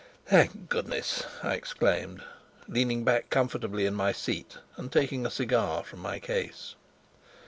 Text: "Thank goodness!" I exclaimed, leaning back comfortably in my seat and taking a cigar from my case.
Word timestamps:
"Thank 0.25 0.67
goodness!" 0.67 1.25
I 1.43 1.53
exclaimed, 1.53 2.23
leaning 2.67 3.03
back 3.03 3.29
comfortably 3.29 3.85
in 3.85 3.93
my 3.93 4.11
seat 4.13 4.57
and 4.75 4.91
taking 4.91 5.27
a 5.27 5.29
cigar 5.29 5.83
from 5.83 5.99
my 5.99 6.17
case. 6.17 6.73